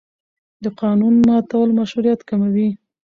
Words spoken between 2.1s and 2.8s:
کموي